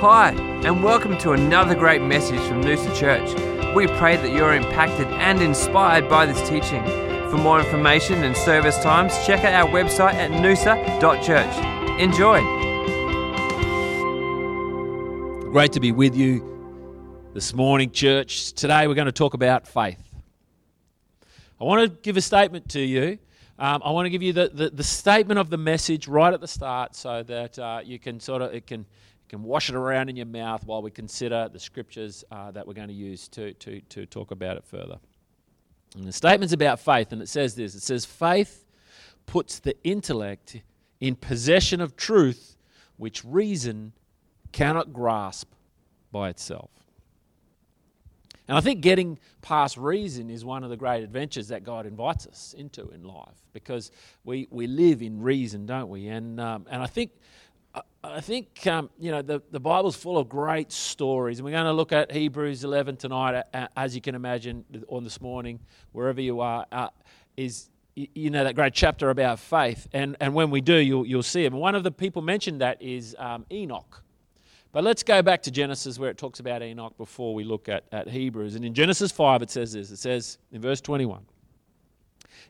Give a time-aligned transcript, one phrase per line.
[0.00, 3.74] Hi, and welcome to another great message from Noosa Church.
[3.74, 6.84] We pray that you're impacted and inspired by this teaching.
[7.30, 12.00] For more information and service times, check out our website at noosa.church.
[12.00, 12.38] Enjoy.
[15.50, 16.44] Great to be with you
[17.34, 18.52] this morning, church.
[18.52, 19.98] Today we're going to talk about faith.
[21.60, 23.18] I want to give a statement to you.
[23.58, 26.40] Um, I want to give you the, the, the, statement of the message right at
[26.40, 28.86] the start so that uh, you can sort of, it can
[29.28, 32.74] can wash it around in your mouth while we consider the scriptures uh, that we're
[32.74, 34.98] going to use to, to, to talk about it further.
[35.96, 38.64] And the statement's about faith, and it says this it says, Faith
[39.26, 40.60] puts the intellect
[41.00, 42.56] in possession of truth
[42.96, 43.92] which reason
[44.52, 45.52] cannot grasp
[46.10, 46.70] by itself.
[48.48, 52.26] And I think getting past reason is one of the great adventures that God invites
[52.26, 53.92] us into in life because
[54.24, 56.08] we, we live in reason, don't we?
[56.08, 57.10] And, um, and I think
[58.04, 61.64] I think um, you know the, the Bible's full of great stories, and we're going
[61.64, 63.44] to look at Hebrews 11 tonight,
[63.76, 65.60] as you can imagine, on this morning,
[65.92, 66.88] wherever you are, uh,
[67.36, 71.22] is you know that great chapter about faith, and and when we do, you'll you'll
[71.22, 71.44] see.
[71.46, 74.02] And one of the people mentioned that is um, Enoch.
[74.70, 77.84] But let's go back to Genesis where it talks about Enoch before we look at,
[77.90, 78.54] at Hebrews.
[78.54, 81.24] And in Genesis 5, it says this it says in verse 21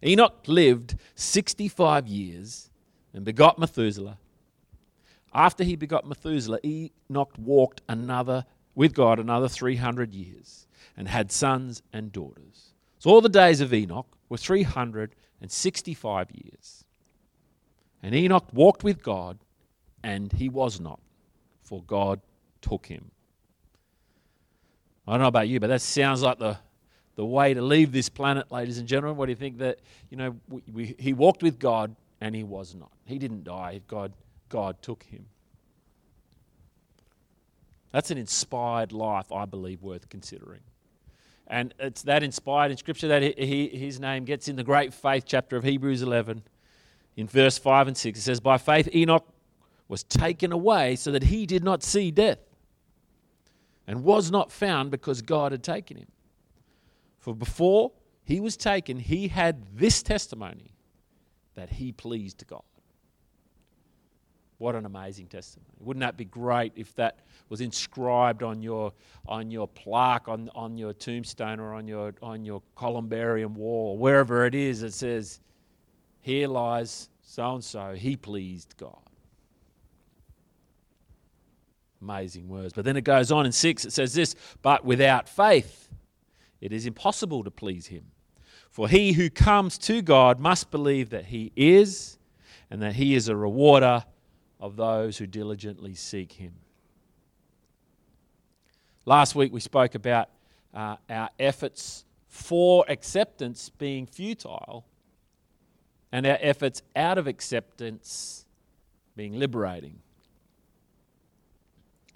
[0.05, 2.71] Enoch lived 65 years
[3.15, 4.19] and begot Methuselah.
[5.39, 8.45] After he begot Methuselah, Enoch walked another
[8.75, 12.71] with God another 300 years and had sons and daughters.
[12.99, 16.85] So all the days of Enoch were 365 years.
[18.03, 19.39] And Enoch walked with God,
[20.03, 20.99] and he was not,
[21.63, 22.21] for God
[22.61, 23.13] took him.
[25.07, 26.59] I don't know about you, but that sounds like the,
[27.15, 29.17] the way to leave this planet, ladies and gentlemen.
[29.17, 29.79] What do you think that,
[30.11, 32.91] you know, we, we, he walked with God and he was not?
[33.05, 33.83] He didn't die.
[33.87, 34.13] God
[34.49, 35.27] God took him.
[37.93, 40.61] That's an inspired life, I believe, worth considering.
[41.47, 45.25] And it's that inspired in Scripture that he, his name gets in the great faith
[45.27, 46.43] chapter of Hebrews 11,
[47.17, 48.19] in verse 5 and 6.
[48.19, 49.27] It says, By faith, Enoch
[49.89, 52.39] was taken away so that he did not see death,
[53.87, 56.09] and was not found because God had taken him.
[57.19, 57.93] For before
[58.23, 60.75] he was taken, he had this testimony
[61.55, 62.63] that he pleased God.
[64.59, 65.71] What an amazing testimony.
[65.79, 68.93] Wouldn't that be great if that was inscribed on your,
[69.27, 74.45] on your plaque, on, on your tombstone, or on your, on your columbarium wall, wherever
[74.47, 75.41] it is, it says,
[76.21, 78.99] Here lies so and so, he pleased God.
[82.03, 82.73] Amazing words.
[82.73, 85.89] But then it goes on in 6, it says this But without faith,
[86.61, 88.07] it is impossible to please him.
[88.71, 92.19] For he who comes to God must believe that he is,
[92.71, 94.05] and that he is a rewarder
[94.61, 96.55] of those who diligently seek Him.
[99.05, 100.29] Last week we spoke about
[100.75, 104.85] uh, our efforts for acceptance being futile
[106.13, 108.45] and our efforts out of acceptance
[109.17, 109.99] being liberating.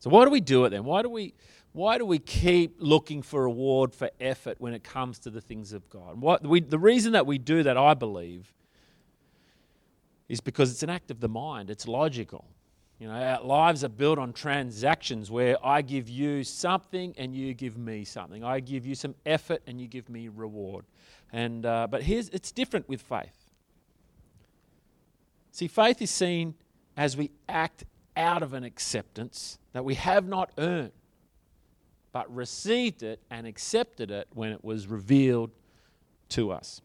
[0.01, 0.85] So why do we do it then?
[0.85, 1.35] Why do we
[1.73, 5.73] why do we keep looking for reward for effort when it comes to the things
[5.73, 6.21] of God?
[6.21, 8.53] What we, the reason that we do that, I believe,
[10.33, 12.47] is because it's an act of the mind, it's logical.
[12.99, 17.53] You know, our lives are built on transactions where I give you something and you
[17.53, 18.43] give me something.
[18.43, 20.87] I give you some effort and you give me reward.
[21.35, 23.37] And, uh, but here's, it's different with faith.
[25.51, 26.55] See, faith is seen
[26.97, 27.85] as we act
[28.17, 30.93] out of an acceptance that we have not earned,
[32.11, 35.51] but received it and accepted it when it was revealed
[36.31, 36.81] to us.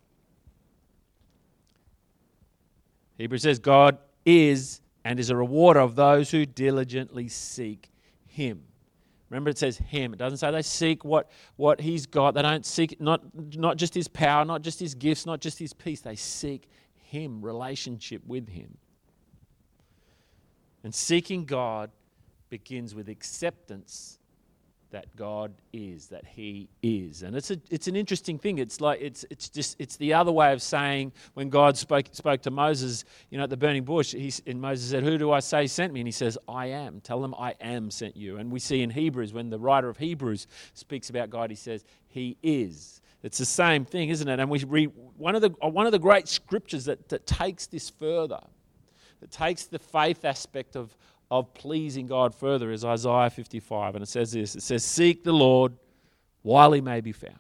[3.18, 7.90] Hebrews says God is and is a rewarder of those who diligently seek
[8.26, 8.64] him.
[9.30, 10.14] Remember, it says him.
[10.14, 12.34] It doesn't say they seek what, what he's got.
[12.34, 13.22] They don't seek not,
[13.58, 16.02] not just his power, not just his gifts, not just his peace.
[16.02, 18.78] They seek him, relationship with him.
[20.84, 21.92] And seeking God
[22.50, 24.20] begins with acceptance
[24.92, 27.24] that God is, that He is.
[27.24, 28.58] And it's, a, it's an interesting thing.
[28.58, 32.42] It's like, it's, it's just, it's the other way of saying when God spoke, spoke
[32.44, 35.40] to Moses, you know, at the burning bush, he, and Moses said, Who do I
[35.40, 36.00] say sent me?
[36.00, 37.02] And he says, I am.
[37.02, 38.38] Tell them I am sent you.
[38.38, 41.84] And we see in Hebrews, when the writer of Hebrews speaks about God, he says,
[42.08, 43.02] He is.
[43.24, 44.40] It's the same thing, isn't it?
[44.40, 47.68] And we read one of the, uh, one of the great scriptures that, that takes
[47.68, 48.40] this further,
[49.20, 50.96] that takes the faith aspect of,
[51.30, 53.96] of pleasing God further is Isaiah 55.
[53.96, 55.74] And it says this it says, Seek the Lord
[56.42, 57.36] while he may be found,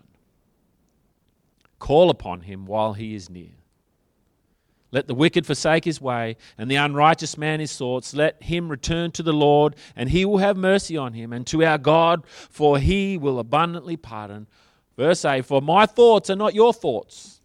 [1.79, 3.51] call upon him while he is near.
[4.91, 8.13] Let the wicked forsake his way, and the unrighteous man his thoughts.
[8.13, 11.65] Let him return to the Lord, and he will have mercy on him, and to
[11.65, 14.47] our God, for he will abundantly pardon.
[14.95, 17.41] Verse 8 For my thoughts are not your thoughts,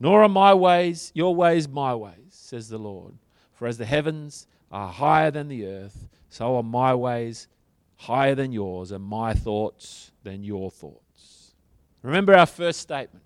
[0.00, 3.14] nor are my ways your ways my ways, says the Lord.
[3.52, 7.48] For as the heavens are higher than the earth, so are my ways
[7.96, 11.54] higher than yours, and my thoughts than your thoughts.
[12.02, 13.24] Remember our first statement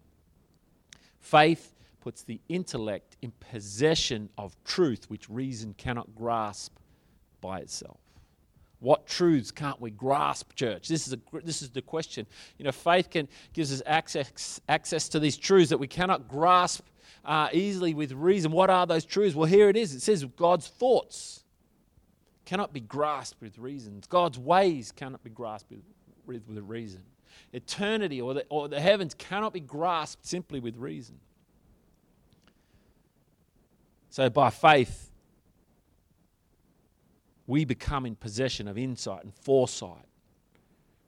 [1.21, 6.77] faith puts the intellect in possession of truth which reason cannot grasp
[7.41, 8.01] by itself.
[8.81, 10.89] What truths can't we grasp, church?
[10.89, 12.27] This is, a, this is the question.
[12.59, 16.85] You know, faith can, gives us access, access to these truths that we cannot grasp
[17.25, 18.53] uh, easily with reason.
[18.53, 19.35] What are those truths?
[19.35, 19.95] Well, here it is.
[19.95, 21.45] It says God's thoughts
[22.45, 24.07] cannot be grasped with reasons.
[24.07, 25.83] God's ways cannot be grasped with,
[26.27, 27.03] with, with reason.
[27.53, 31.19] Eternity or the, or the heavens cannot be grasped simply with reason.
[34.11, 35.11] So, by faith,
[37.47, 40.07] we become in possession of insight and foresight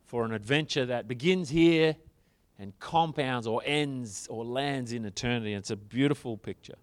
[0.07, 1.97] for an adventure that begins here
[2.59, 5.55] and compounds or ends or lands in eternity.
[5.55, 6.77] It's a beautiful picture.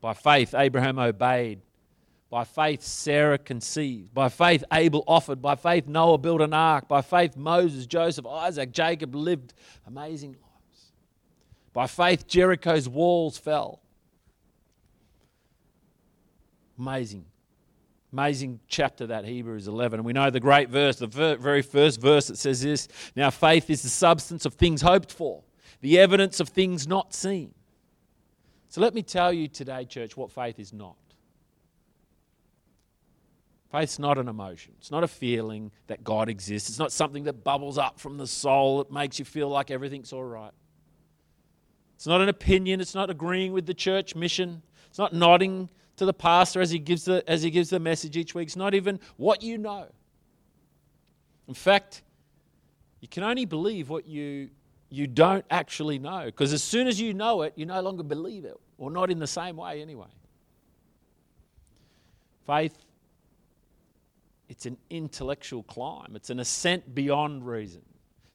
[0.00, 1.60] By faith, Abraham obeyed.
[2.30, 4.12] By faith, Sarah conceived.
[4.12, 5.40] By faith, Abel offered.
[5.40, 6.88] By faith, Noah built an ark.
[6.88, 9.54] By faith, Moses, Joseph, Isaac, Jacob lived
[9.86, 10.92] amazing lives.
[11.72, 13.80] by faith, Jericho's walls fell.
[16.78, 17.24] Amazing.
[18.14, 19.98] Amazing chapter that Hebrews 11.
[19.98, 23.68] And we know the great verse, the very first verse that says this Now, faith
[23.68, 25.42] is the substance of things hoped for,
[25.80, 27.52] the evidence of things not seen.
[28.68, 30.94] So, let me tell you today, church, what faith is not.
[33.72, 34.74] Faith's not an emotion.
[34.78, 36.68] It's not a feeling that God exists.
[36.68, 40.12] It's not something that bubbles up from the soul that makes you feel like everything's
[40.12, 40.52] all right.
[41.96, 42.80] It's not an opinion.
[42.80, 44.62] It's not agreeing with the church mission.
[44.88, 48.16] It's not nodding to the pastor as he gives the, as he gives the message
[48.16, 48.48] each week.
[48.48, 49.86] It's not even what you know.
[51.46, 52.02] In fact,
[53.00, 54.50] you can only believe what you,
[54.88, 56.24] you don't actually know.
[56.24, 59.18] Because as soon as you know it, you no longer believe it, or not in
[59.18, 60.08] the same way anyway.
[62.46, 62.76] Faith,
[64.48, 67.82] it's an intellectual climb, it's an ascent beyond reason.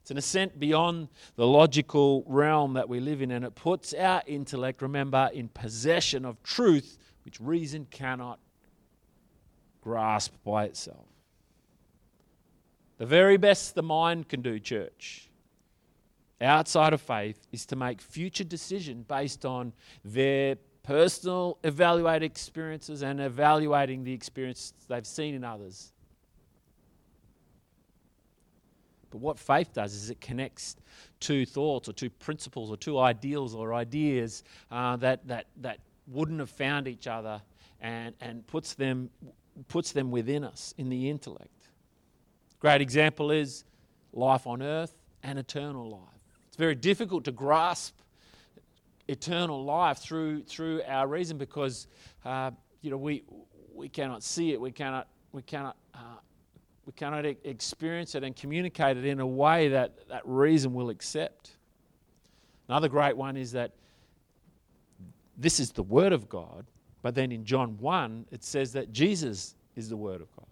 [0.01, 4.23] It's an ascent beyond the logical realm that we live in, and it puts our
[4.25, 6.97] intellect, remember, in possession of truth
[7.29, 8.39] which reason cannot
[9.81, 11.05] grasp by itself.
[12.97, 15.29] The very best the mind can do, church,
[16.41, 19.73] outside of faith, is to make future decisions based on
[20.03, 25.91] their personal evaluated experiences and evaluating the experience they've seen in others
[29.09, 30.75] But what faith does is it connects
[31.19, 35.79] two thoughts or two principles or two ideals or ideas uh, that, that, that
[36.11, 37.41] wouldn't have found each other
[37.81, 39.09] and, and puts, them,
[39.67, 41.69] puts them within us in the intellect.
[42.59, 43.63] Great example is
[44.11, 46.01] life on earth and eternal life.
[46.47, 47.97] It's very difficult to grasp
[49.07, 51.87] eternal life through, through our reason because
[52.25, 52.51] uh,
[52.81, 53.23] you know, we,
[53.73, 56.17] we cannot see it, we cannot, we cannot uh,
[56.89, 61.51] we cannot experience it and communicate it in a way that that reason will accept.
[62.67, 63.73] Another great one is that
[65.39, 66.65] this is the Word of God,
[67.01, 70.45] but then in John 1, it says that Jesus is the Word of God.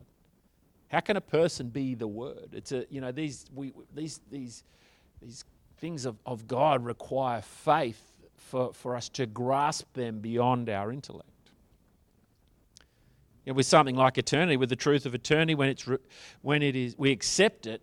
[0.88, 2.50] How can a person be the Word?
[2.54, 4.64] It's a, you know, these, we, these, these,
[5.22, 5.44] these
[5.80, 8.02] things of, of God require faith
[8.38, 11.30] for, for us to grasp them beyond our intellect
[13.48, 15.98] know, with something like eternity, with the truth of eternity, when it's re-
[16.42, 17.82] when it is we accept it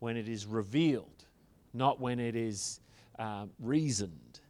[0.00, 1.24] when it is revealed,
[1.72, 2.80] not when it is
[3.18, 4.40] uh, reasoned.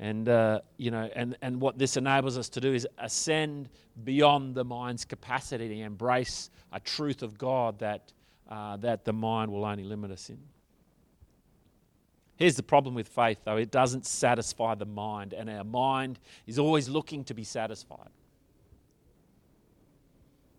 [0.00, 3.68] And uh, you know, and, and what this enables us to do is ascend
[4.02, 8.12] beyond the mind's capacity to embrace a truth of God that
[8.48, 10.38] uh, that the mind will only limit us in.
[12.36, 16.58] Here's the problem with faith, though it doesn't satisfy the mind, and our mind is
[16.58, 18.10] always looking to be satisfied.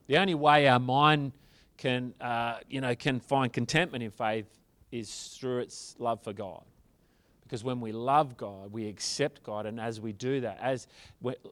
[0.07, 1.33] The only way our mind
[1.77, 4.47] can, uh, you know, can find contentment in faith
[4.91, 6.63] is through its love for God.
[7.45, 10.87] Because when we love God, we accept God, and as we do that, as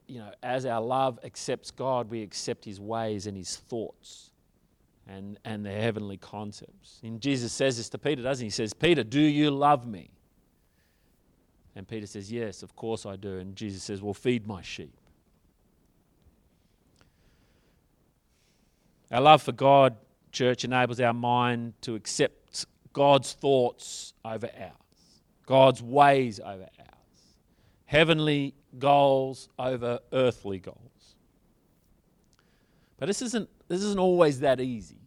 [0.07, 4.31] you know, as our love accepts God, we accept His ways and His thoughts,
[5.07, 6.99] and and the heavenly concepts.
[7.03, 8.47] And Jesus says this to Peter, doesn't he?
[8.47, 10.09] He says, "Peter, do you love me?"
[11.75, 14.97] And Peter says, "Yes, of course I do." And Jesus says, "Well, feed my sheep."
[19.11, 19.95] Our love for God,
[20.31, 24.71] church, enables our mind to accept God's thoughts over ours,
[25.45, 27.35] God's ways over ours,
[27.85, 30.77] heavenly goals over earthly goals.
[32.97, 34.97] But this isn't, this isn't always that easy.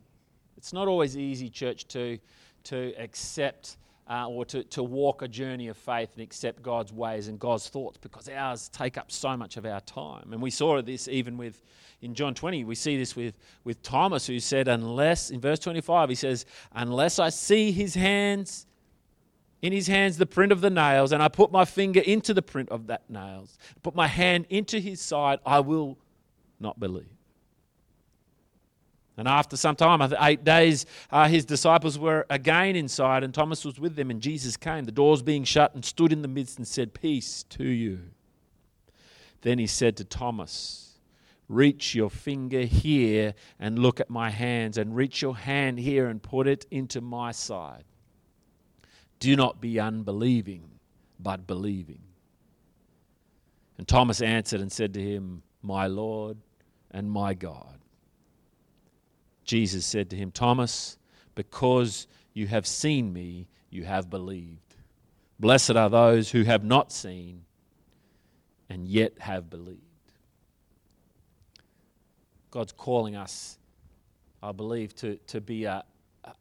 [0.57, 2.19] It's not always easy, church, to,
[2.65, 3.77] to accept
[4.09, 7.69] uh, or to, to walk a journey of faith and accept God's ways and God's
[7.69, 10.33] thoughts because ours take up so much of our time.
[10.33, 11.63] And we saw this even with,
[12.03, 16.09] in John 20, we see this with, with Thomas who said, unless, in verse 25,
[16.09, 18.67] he says, unless I see his hands,
[19.67, 22.43] in his hands the print of the nails, and I put my finger into the
[22.43, 25.99] print of that nails, put my hand into his side, I will
[26.61, 27.09] not believe.
[29.17, 33.81] And after some time, eight days, uh, his disciples were again inside, and Thomas was
[33.81, 34.11] with them.
[34.11, 37.43] And Jesus came, the doors being shut, and stood in the midst and said, Peace
[37.45, 38.01] to you.
[39.41, 40.99] Then he said to Thomas,
[41.49, 46.23] Reach your finger here and look at my hands, and reach your hand here and
[46.23, 47.85] put it into my side.
[49.19, 50.63] Do not be unbelieving,
[51.19, 52.01] but believing.
[53.79, 56.39] And Thomas answered and said to him, My Lord
[56.91, 57.79] and my God.
[59.45, 60.99] Jesus said to him, Thomas,
[61.35, 64.75] because you have seen me, you have believed.
[65.39, 67.45] Blessed are those who have not seen
[68.69, 69.81] and yet have believed.
[72.51, 73.59] God's calling us,
[74.43, 75.85] I believe, to, to be a,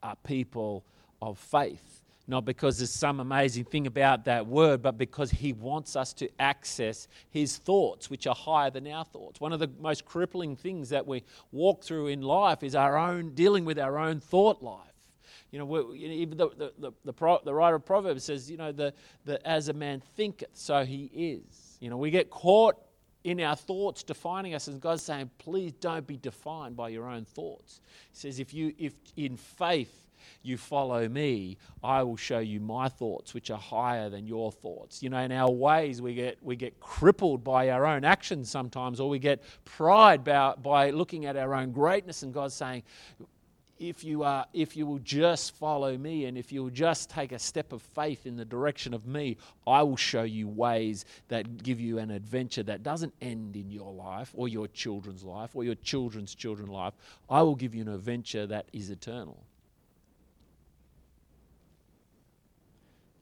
[0.01, 0.85] a people
[1.21, 5.95] of faith not because there's some amazing thing about that word, but because He wants
[5.95, 9.39] us to access His thoughts, which are higher than our thoughts.
[9.39, 13.35] One of the most crippling things that we walk through in life is our own
[13.35, 14.79] dealing with our own thought life.
[15.51, 18.93] You know, even the, the, the, the, the writer of Proverbs says, you know, the,
[19.23, 21.77] the, as a man thinketh, so he is.
[21.79, 22.75] You know, we get caught
[23.23, 27.25] in our thoughts defining us, and God's saying, please don't be defined by your own
[27.25, 27.79] thoughts.
[28.11, 30.04] He says, if you, if in faith,
[30.43, 35.01] you follow me, I will show you my thoughts, which are higher than your thoughts.
[35.03, 38.99] You know, in our ways, we get, we get crippled by our own actions sometimes,
[38.99, 42.83] or we get pride by, by looking at our own greatness, and God's saying,
[43.77, 47.31] if you, are, if you will just follow me and if you will just take
[47.31, 51.61] a step of faith in the direction of me, I will show you ways that
[51.61, 55.63] give you an adventure that doesn't end in your life or your children's life or
[55.63, 56.93] your children's children's life.
[57.29, 59.43] I will give you an adventure that is eternal.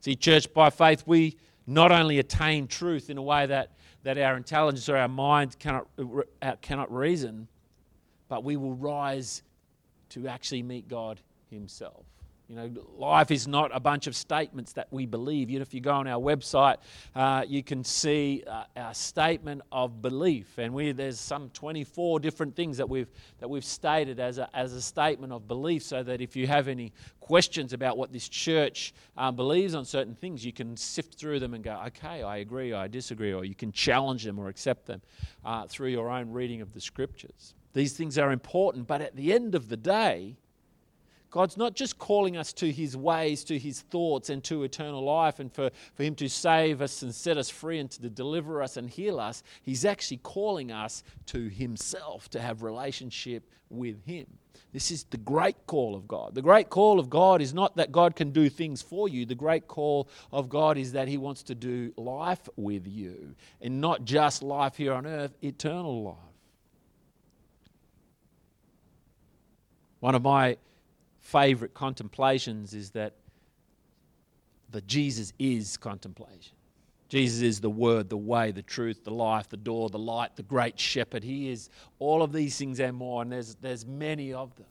[0.04, 3.72] See, church, by faith, we not only attain truth in a way that,
[4.04, 5.88] that our intelligence or our mind cannot,
[6.42, 7.48] uh, cannot reason,
[8.28, 9.44] but we will rise
[10.10, 12.04] to actually meet God Himself.
[12.50, 15.50] You know, life is not a bunch of statements that we believe.
[15.50, 16.78] Know, if you go on our website,
[17.16, 22.54] uh, you can see uh, our statement of belief, and we, there's some 24 different
[22.54, 23.08] things that we've
[23.40, 25.84] that we've stated as a, as a statement of belief.
[25.84, 30.14] So that if you have any questions about what this church uh, believes on certain
[30.14, 33.56] things, you can sift through them and go, okay, I agree, I disagree, or you
[33.56, 35.02] can challenge them or accept them
[35.46, 37.54] uh, through your own reading of the scriptures.
[37.74, 40.36] These things are important, but at the end of the day
[41.34, 45.40] God's not just calling us to his ways, to his thoughts, and to eternal life,
[45.40, 48.78] and for, for him to save us and set us free and to deliver us
[48.78, 49.42] and heal us.
[49.64, 54.28] He's actually calling us to himself to have relationship with him.
[54.74, 56.36] This is the great call of God.
[56.36, 59.26] The great call of God is not that God can do things for you.
[59.26, 63.34] The great call of God is that He wants to do life with you.
[63.60, 66.16] And not just life here on earth, eternal life.
[70.00, 70.58] One of my
[71.24, 73.16] favorite contemplations is that
[74.70, 76.56] the Jesus is contemplation.
[77.08, 80.44] Jesus is the Word, the way, the truth, the life, the door, the light, the
[80.44, 81.24] great shepherd.
[81.24, 84.66] He is all of these things and more, and there's, there's many of them.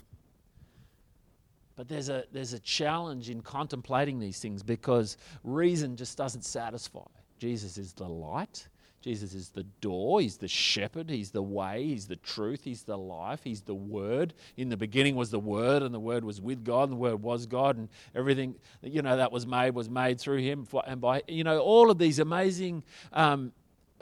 [1.76, 7.00] But there's a, there's a challenge in contemplating these things because reason just doesn't satisfy.
[7.38, 8.66] Jesus is the light,
[9.02, 12.96] Jesus is the door, He's the shepherd, He's the way, He's the truth, He's the
[12.96, 14.32] life, He's the Word.
[14.56, 17.20] In the beginning was the Word, and the Word was with God, and the Word
[17.20, 20.66] was God, and everything you know that was made was made through Him.
[20.86, 23.52] And by you know all of these amazing, um,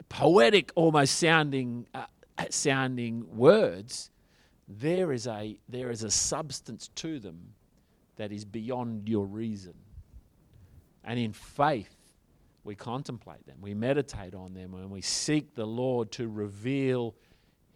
[0.07, 2.05] poetic, almost sounding, uh,
[2.51, 4.11] sounding words,
[4.67, 7.53] there is a there is a substance to them
[8.17, 9.73] that is beyond your reason.
[11.03, 12.00] And in faith
[12.63, 17.15] we contemplate them, we meditate on them, and we seek the Lord to reveal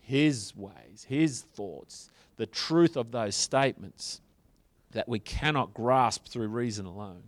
[0.02, 4.22] His ways, His thoughts, the truth of those statements
[4.92, 7.24] that we cannot grasp through reason alone.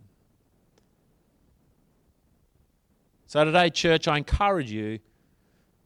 [3.26, 4.98] So, today, church, I encourage you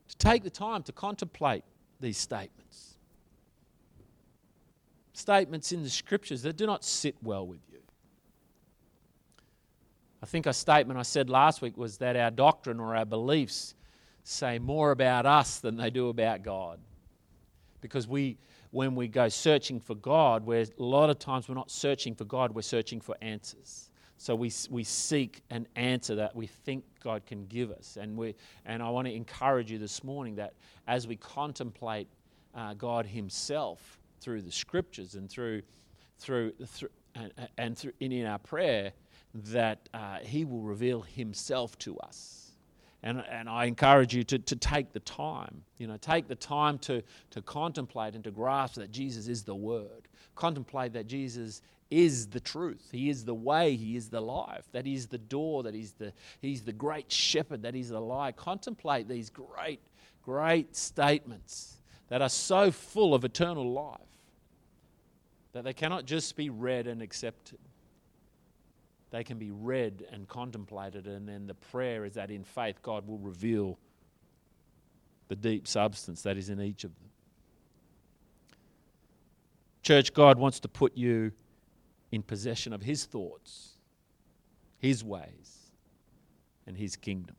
[0.08, 1.64] to take the time to contemplate
[2.00, 2.94] these statements.
[5.14, 7.71] Statements in the scriptures that do not sit well with you.
[10.22, 13.74] I think a statement I said last week was that our doctrine or our beliefs
[14.22, 16.78] say more about us than they do about God.
[17.80, 18.38] Because we,
[18.70, 22.24] when we go searching for God, where a lot of times we're not searching for
[22.24, 23.90] God, we're searching for answers.
[24.16, 27.98] So we, we seek an answer that we think God can give us.
[28.00, 30.54] And, we, and I want to encourage you this morning that
[30.86, 32.06] as we contemplate
[32.54, 35.62] uh, God Himself through the scriptures and through,
[36.20, 38.92] through, through and, and through, in, in our prayer,
[39.34, 42.50] that uh, He will reveal Himself to us.
[43.02, 46.78] And, and I encourage you to, to take the time, you know, take the time
[46.80, 50.08] to, to contemplate and to grasp that Jesus is the Word.
[50.36, 52.88] Contemplate that Jesus is the truth.
[52.92, 53.74] He is the way.
[53.74, 54.64] He is the life.
[54.72, 55.64] That He's the door.
[55.64, 57.62] That He's the, he's the great shepherd.
[57.62, 58.36] That He's the light.
[58.36, 59.80] Contemplate these great,
[60.22, 63.98] great statements that are so full of eternal life
[65.52, 67.58] that they cannot just be read and accepted.
[69.12, 73.06] They can be read and contemplated, and then the prayer is that in faith God
[73.06, 73.78] will reveal
[75.28, 77.10] the deep substance that is in each of them.
[79.82, 81.32] Church, God wants to put you
[82.10, 83.72] in possession of His thoughts,
[84.78, 85.72] His ways,
[86.66, 87.36] and His kingdom.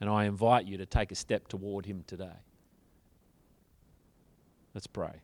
[0.00, 2.40] And I invite you to take a step toward Him today.
[4.72, 5.20] Let's pray.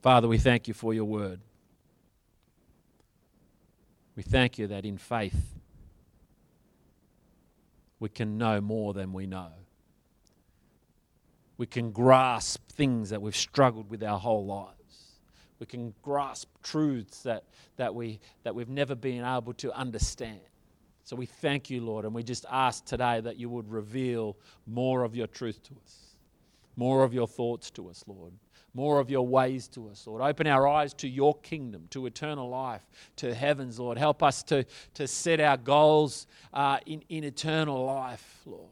[0.00, 1.40] Father, we thank you for your word.
[4.16, 5.54] We thank you that in faith
[8.00, 9.50] we can know more than we know
[11.58, 14.72] we can grasp things that we've struggled with our whole lives.
[15.58, 17.42] We can grasp truths that,
[17.76, 20.38] that, we, that we've never been able to understand.
[21.02, 24.36] So we thank you, Lord, and we just ask today that you would reveal
[24.66, 26.16] more of your truth to us,
[26.76, 28.32] more of your thoughts to us, Lord,
[28.78, 30.22] more of your ways to us, Lord.
[30.22, 33.98] Open our eyes to your kingdom, to eternal life, to heavens, Lord.
[33.98, 38.70] Help us to, to set our goals uh, in, in eternal life, Lord.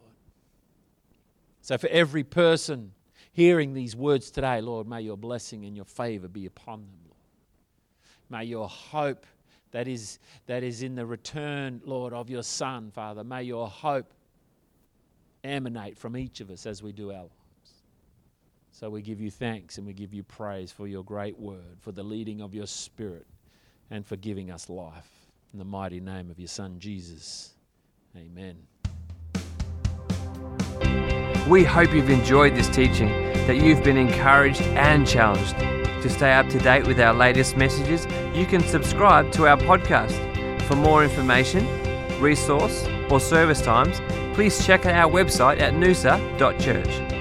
[1.60, 2.92] So, for every person
[3.32, 7.16] hearing these words today, Lord, may your blessing and your favor be upon them, Lord.
[8.30, 9.26] May your hope
[9.72, 14.14] that is, that is in the return, Lord, of your Son, Father, may your hope
[15.42, 17.28] emanate from each of us as we do our.
[18.78, 21.92] So we give you thanks and we give you praise for your great word, for
[21.92, 23.26] the leading of your Spirit,
[23.90, 25.08] and for giving us life.
[25.54, 27.54] In the mighty name of your Son, Jesus.
[28.14, 28.54] Amen.
[31.48, 33.08] We hope you've enjoyed this teaching,
[33.46, 35.56] that you've been encouraged and challenged.
[36.02, 40.12] To stay up to date with our latest messages, you can subscribe to our podcast.
[40.64, 41.66] For more information,
[42.20, 44.02] resource, or service times,
[44.34, 47.15] please check out our website at noosa.church.